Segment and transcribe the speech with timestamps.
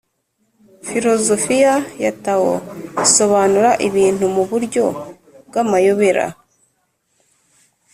[0.87, 2.53] filozofiya ya tao
[3.05, 4.85] isobanura ibintu mu buryo
[5.47, 6.25] bw’amayobera